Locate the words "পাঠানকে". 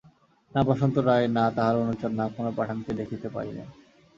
2.57-2.91